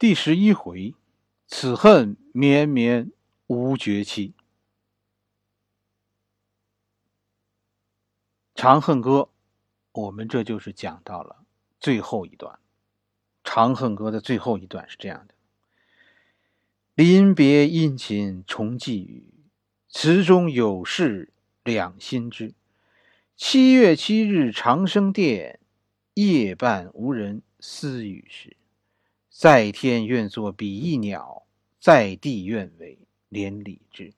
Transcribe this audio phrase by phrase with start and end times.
[0.00, 0.94] 第十一回，
[1.46, 3.12] 此恨绵绵
[3.48, 4.30] 无绝期。
[8.54, 9.10] 《长恨歌》，
[9.92, 11.44] 我们这就是讲到了
[11.78, 12.54] 最后一段。
[13.44, 15.34] 《长恨歌》的最后一段是这样的
[16.96, 19.34] ：“临别殷勤重寄语，
[19.90, 21.30] 词中有事
[21.62, 22.54] 两心知。
[23.36, 25.60] 七月七日长生殿，
[26.14, 28.56] 夜半无人私语时。”
[29.30, 31.46] 在天愿作比翼鸟，
[31.78, 32.98] 在地愿为
[33.28, 34.12] 连理枝。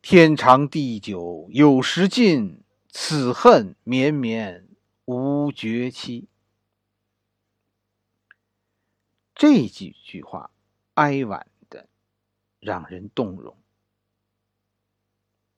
[0.00, 4.66] 天长地久有时尽，此恨绵绵
[5.04, 6.28] 无绝期。
[9.34, 10.50] 这几句话
[10.94, 11.88] 哀婉的，
[12.60, 13.54] 让人动容。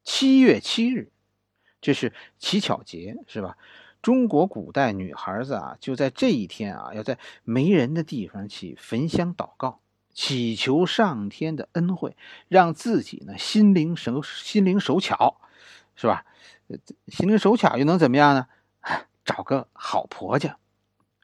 [0.02, 1.12] 七月七日，
[1.80, 3.58] 这是乞巧节，是吧？
[4.00, 9.80] 中国古代女孩子啊，就在这一天啊，要在没人的地方去焚香祷告，
[10.14, 15.40] 祈求上天的恩惠，让自己呢心灵手心灵手巧，
[15.96, 16.24] 是吧？
[17.08, 18.46] 心灵手巧又能怎么样呢？
[19.24, 20.58] 找个好婆家。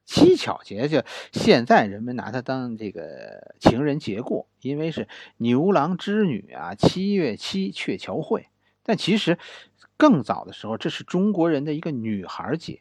[0.05, 8.49] 七巧节就现在人们拿它当这个情人节过，因为是牛郎织女啊，七月七鹊桥会。
[8.83, 9.39] 但其实。
[9.97, 12.81] 更早的时候，这是中国人的一个女孩节。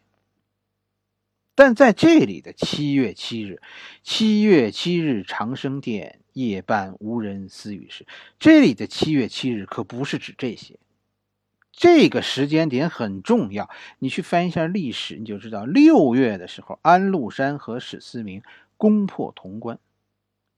[1.55, 3.61] 但在这里的七月七日，
[4.01, 8.07] 七月七日长生殿，夜半无人私语时，
[8.39, 10.79] 这里的七月七日可不是指这些。
[11.71, 18.41] 这个时间点很重要，你去翻一下历史，你就知道六月的时候，安禄山和史思明
[18.77, 19.79] 攻破潼关。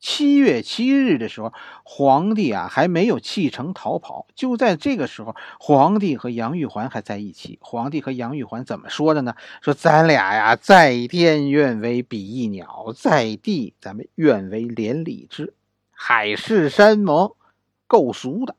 [0.08, 1.52] 七月七日的时候，
[1.84, 4.28] 皇帝啊还没有弃城逃跑。
[4.36, 7.58] 就在这个时候，皇帝和杨玉环还在一起。
[7.60, 9.36] 皇帝和杨玉环怎么说的呢？
[9.64, 15.56] 说咱俩呀，在天愿为比翼鸟，在地咱们愿为连理枝。
[15.90, 17.32] 海誓山盟，
[17.88, 18.56] 够俗的。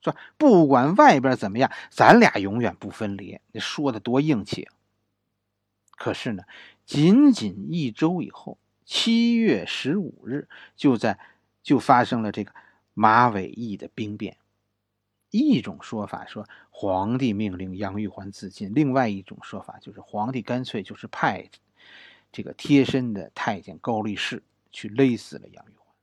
[0.00, 3.38] 说不管外边怎么样，咱俩永远不分离。
[3.52, 4.66] 你说的多硬气。
[5.90, 6.44] 可是呢，
[6.86, 8.56] 仅仅一周以后。
[8.86, 11.18] 七月十五日，就在
[11.62, 12.54] 就发生了这个
[12.94, 14.38] 马嵬驿的兵变。
[15.30, 21.50] 一种说法说皇帝命令杨玉环自尽，另外一种说法就是皇帝干脆就是派
[22.30, 25.94] 这个贴身的太监高力士去勒死了杨玉环。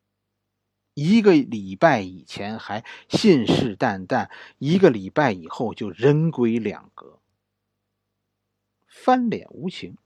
[0.94, 4.30] 一个礼拜以前还信誓旦旦，
[4.60, 7.20] 一个礼拜以后就人归两隔，
[8.88, 9.98] 翻脸无情。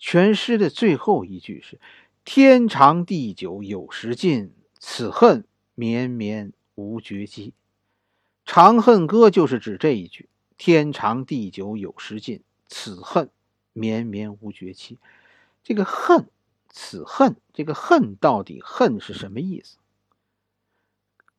[0.00, 1.78] 全诗的最后一句是
[2.24, 5.44] “天长地久有时尽，此恨
[5.74, 7.50] 绵绵无绝期”。
[8.52, 13.30] 《长恨歌》就是指这一句“天长地久有时尽，此恨
[13.74, 14.98] 绵绵无绝期”。
[15.62, 16.30] 这个恨，
[16.70, 19.76] 此恨，这个恨到底恨是什么意思？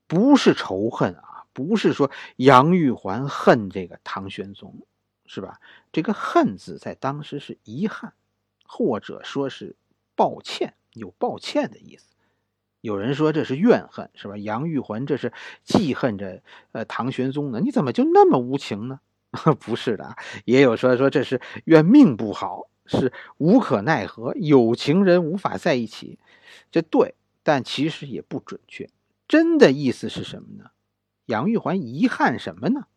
[0.05, 4.85] 不是仇恨啊，不是说杨玉环恨这个唐玄宗，
[5.25, 5.59] 是吧？
[5.91, 8.13] 这个恨字在当时是遗憾。
[8.73, 9.75] 或者说是
[10.15, 12.15] 抱歉，有抱歉的意思。
[12.79, 14.37] 有人说这是怨恨，是吧？
[14.37, 17.59] 杨玉环这是记恨着呃唐玄宗呢？
[17.59, 19.01] 你怎么就那么无情呢？
[19.59, 20.15] 不是的，
[20.45, 26.17] 也有说说这是怨命不好，是无可奈何，有情人无法在一起。
[26.71, 28.89] 这对，但其实也不准确。
[29.27, 30.71] 真的意思是什么呢？
[31.25, 32.87] 杨玉环遗憾什么呢？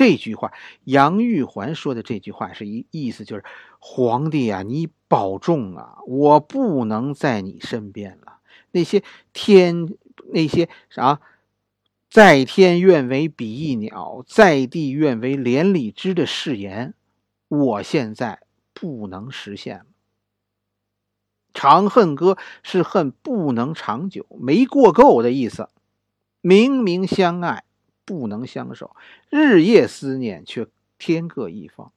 [0.00, 3.44] 这句话，杨玉环说的这句话是一意思，就是
[3.78, 8.38] 皇帝啊，你保重啊，我不能在你身边了。
[8.70, 9.90] 那些天，
[10.32, 11.20] 那些啥，
[12.08, 16.94] 在天愿为比翼鸟，在地愿为连理枝的誓言，
[17.48, 18.40] 我现在
[18.72, 19.84] 不能实现了。
[21.52, 25.68] 长恨歌是恨不能长久，没过够的意思。
[26.40, 27.64] 明明相爱。
[28.10, 28.96] 不能相守，
[29.28, 30.66] 日夜思念，却
[30.98, 31.92] 天各一方。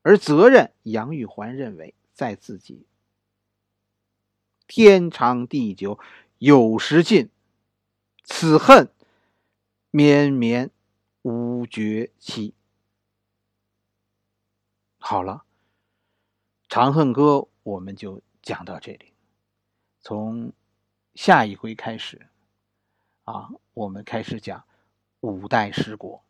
[0.00, 2.86] 而责任，杨玉环认为在自己。
[4.66, 5.98] 天长地久
[6.38, 7.28] 有时尽，
[8.24, 8.88] 此恨
[9.90, 10.70] 绵绵
[11.20, 12.54] 无绝期。
[14.98, 15.44] 好了，
[16.72, 17.22] 《长恨歌》
[17.62, 19.12] 我们就讲到这里。
[20.00, 20.50] 从
[21.14, 22.26] 下一回开始，
[23.24, 24.64] 啊，我们开始讲。
[25.20, 26.27] 五代十国。